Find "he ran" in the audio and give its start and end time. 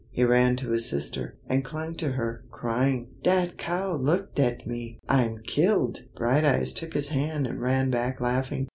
0.09-0.55